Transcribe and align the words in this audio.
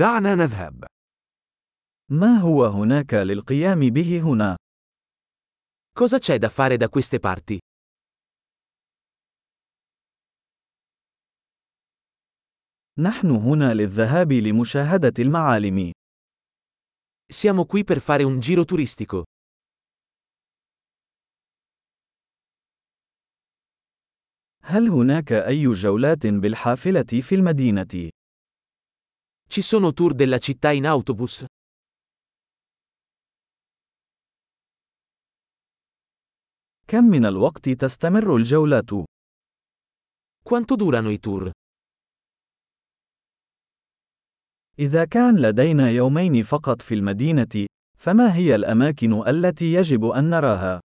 دعنا 0.00 0.34
نذهب. 0.34 0.84
ما 2.10 2.36
هو 2.38 2.64
هناك 2.64 3.14
للقيام 3.14 3.80
به 3.90 4.20
هنا؟ 4.20 4.56
Cosa 5.92 6.18
c'è 6.18 6.38
da 6.38 6.48
fare 6.48 6.76
da 6.76 6.88
queste 6.88 7.18
parti? 7.18 7.58
نحن 12.98 13.30
هنا 13.30 13.74
للذهاب 13.74 14.32
لمشاهدة 14.32 15.12
المعالم. 15.18 15.92
Siamo 17.32 17.64
qui 17.66 17.84
per 17.84 18.00
fare 18.00 18.24
un 18.24 18.40
giro 18.40 18.64
turistico. 18.64 19.24
هل 24.62 24.88
هناك 24.88 25.32
أي 25.32 25.72
جولات 25.72 26.26
بالحافلة 26.26 27.20
في 27.20 27.34
المدينة؟ 27.34 28.10
Ci 29.49 29.61
sono 29.61 29.93
tour 29.93 30.13
della 30.13 30.37
città 30.37 30.71
in 30.71 30.85
autobus? 30.85 31.45
كم 36.87 37.03
من 37.03 37.25
الوقت 37.25 37.69
تستمر 37.69 38.35
الجولات؟ 38.35 38.89
Quanto 40.43 40.75
durano 40.75 41.09
i 41.09 41.19
tour? 41.19 41.51
إذا 44.79 45.05
كان 45.05 45.41
لدينا 45.41 45.89
يومين 45.89 46.43
فقط 46.43 46.81
في 46.81 46.93
المدينة، 46.93 47.65
فما 47.97 48.35
هي 48.35 48.55
الأماكن 48.55 49.27
التي 49.27 49.73
يجب 49.73 50.05
أن 50.05 50.29
نراها؟ 50.29 50.79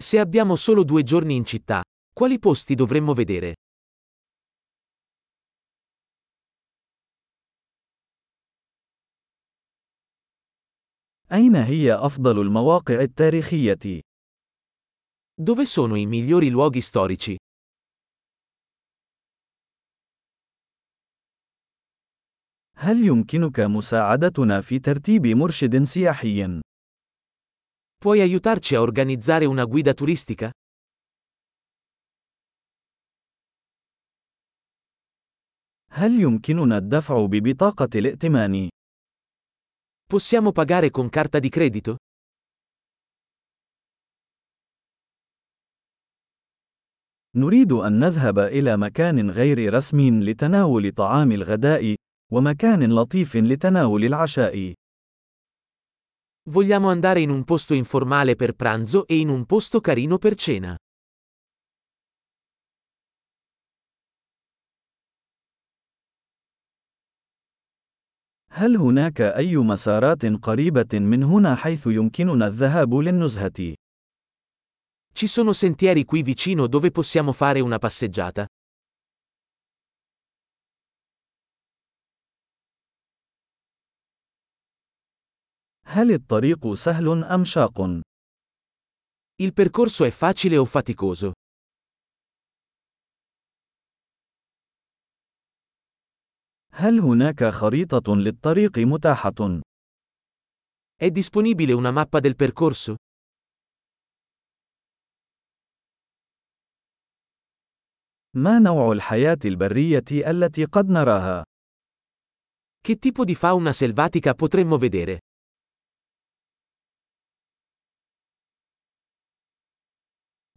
Se 0.00 0.18
abbiamo 0.18 0.56
solo 0.56 0.84
due 0.84 1.02
giorni 1.02 1.34
in 1.36 1.44
città, 1.44 1.82
quali 2.14 2.38
posti 2.38 2.74
dovremmo 2.74 3.14
vedere? 3.14 3.54
أين 11.33 11.55
هي 11.55 11.93
أفضل 11.93 12.41
المواقع 12.41 13.01
التاريخية؟ 13.01 14.01
Dove 15.41 15.65
sono 15.65 15.95
i 15.95 16.05
migliori 16.05 16.49
luoghi 16.49 16.81
storici? 16.81 17.35
هل 22.77 23.05
يمكنك 23.05 23.59
مساعدتنا 23.59 24.61
في 24.61 24.79
ترتيب 24.79 25.27
مرشد 25.27 25.83
سياحي؟ 25.83 26.61
Puoi 28.05 28.21
aiutarci 28.21 28.75
a 28.75 28.81
organizzare 28.81 29.45
una 29.45 29.65
guida 29.65 29.93
turistica? 29.93 30.51
هل 35.91 36.21
يمكننا 36.21 36.77
الدفع 36.77 37.25
ببطاقة 37.25 37.89
الائتمان؟ 37.95 38.69
Possiamo 40.06 40.52
pagare 40.52 40.90
con 40.90 41.08
carta 41.08 41.38
di 41.38 41.48
credito? 41.48 41.96
نريد 47.36 47.72
أن 47.72 47.98
نذهب 47.98 48.38
إلى 48.38 48.76
مكان 48.76 49.30
غير 49.30 49.74
رسمي 49.74 50.10
لتناول 50.10 50.92
طعام 50.92 51.32
الغداء، 51.32 51.94
ومكان 52.32 52.92
لطيف 52.92 53.36
لتناول 53.36 54.04
العشاء. 54.04 54.72
Vogliamo 56.50 56.90
andare 56.90 57.20
in 57.20 57.30
un 57.30 57.44
posto 57.44 57.72
informale 57.72 58.36
per 58.36 58.52
pranzo 58.52 59.06
e 59.06 59.18
in 59.18 59.28
un 59.28 59.46
posto 59.46 59.80
carino 59.80 60.18
per 60.18 60.34
cena. 60.34 60.76
هل 68.57 68.77
هناك 68.77 69.21
أي 69.21 69.57
مسارات 69.57 70.25
قريبة 70.25 70.99
من 70.99 71.23
هنا 71.23 71.55
حيث 71.55 71.87
يمكننا 71.87 72.47
الذهاب 72.47 72.93
للنزهة؟ 72.93 73.75
Ci 75.13 75.27
sono 75.27 75.53
sentieri 75.53 76.03
qui 76.05 76.23
vicino 76.23 76.67
dove 76.67 76.89
possiamo 76.89 77.33
fare 77.33 77.59
una 77.59 77.77
passeggiata? 77.77 78.47
هل 85.85 86.11
الطريق 86.11 86.73
سهل 86.73 87.23
أم 87.23 87.43
شاق؟ 87.43 88.01
Il 89.39 89.53
percorso 89.53 90.03
è 90.03 90.09
facile 90.11 90.57
o 90.57 90.65
faticoso? 90.65 91.33
هل 96.79 96.99
هناك 96.99 97.43
خريطة 97.43 98.15
للطريق 98.15 98.77
متاحة؟ 98.77 99.61
È 100.95 101.09
disponibile 101.09 101.73
una 101.73 101.91
mappa 101.91 102.19
del 102.19 102.35
percorso? 102.35 102.95
ما 108.35 108.59
نوع 108.59 108.91
الحياة 108.91 109.37
البرية 109.45 110.03
التي 110.11 110.65
قد 110.65 110.89
نراها؟ 110.89 111.43
Che 112.87 112.95
tipo 112.97 113.23
di 113.23 113.35
fauna 113.35 113.73
selvatica 113.73 114.35
potremmo 114.35 114.77
vedere? 114.77 115.17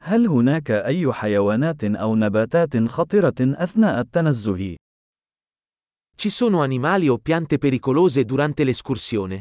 هل 0.03 0.27
هناك 0.27 0.71
أي 0.71 1.13
حيوانات 1.13 1.85
أو 1.85 2.17
نباتات 2.17 2.77
خطرة 2.77 3.35
أثناء 3.41 4.01
التنزه؟ 4.01 4.77
Ci 6.20 6.30
sono 6.30 6.62
animali 6.62 7.08
o 7.08 7.18
piante 7.18 7.58
pericolose 7.58 8.26
durante 8.26 8.64
l'escursione? 8.64 9.40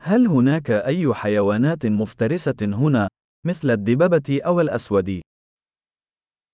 هل 0.00 0.26
هناك 0.26 0.70
أي 0.70 1.14
حيوانات 1.14 1.86
مفترسة 1.86 2.56
هنا، 2.62 3.08
مثل 3.46 3.70
الدببة 3.70 4.40
أو 4.44 4.60
الأسود؟ 4.60 5.20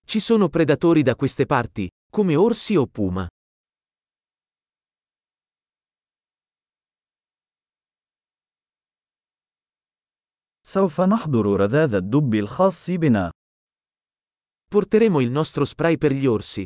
Ci 0.06 0.20
sono 0.20 0.48
predatori 0.48 1.02
da 1.02 1.14
queste 1.14 1.46
parti, 1.46 1.88
come 2.10 2.36
orsi 2.36 2.76
o 2.76 2.86
puma. 2.86 3.26
سوف 10.66 11.00
نحضر 11.00 11.46
رذاذ 11.60 11.94
الدب 11.94 12.34
الخاص 12.34 12.90
بنا. 12.90 13.30
Porteremo 14.74 15.20
il 15.20 15.30
nostro 15.30 15.64
spray 15.64 15.98
per 15.98 16.12
gli 16.12 16.26
orsi. 16.26 16.64